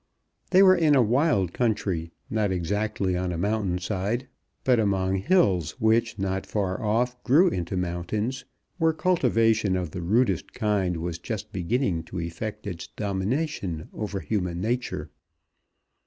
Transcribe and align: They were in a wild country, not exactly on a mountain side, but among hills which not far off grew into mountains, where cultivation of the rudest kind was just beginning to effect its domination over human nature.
They 0.49 0.63
were 0.63 0.75
in 0.75 0.95
a 0.95 1.01
wild 1.03 1.53
country, 1.53 2.11
not 2.27 2.51
exactly 2.51 3.15
on 3.15 3.31
a 3.31 3.37
mountain 3.37 3.77
side, 3.77 4.27
but 4.63 4.79
among 4.79 5.17
hills 5.17 5.79
which 5.79 6.17
not 6.17 6.47
far 6.47 6.81
off 6.81 7.23
grew 7.23 7.49
into 7.49 7.77
mountains, 7.77 8.43
where 8.79 8.93
cultivation 8.93 9.75
of 9.75 9.91
the 9.91 10.01
rudest 10.01 10.53
kind 10.53 10.97
was 10.97 11.19
just 11.19 11.53
beginning 11.53 12.01
to 12.05 12.19
effect 12.19 12.65
its 12.65 12.87
domination 12.87 13.89
over 13.93 14.21
human 14.21 14.59
nature. 14.59 15.11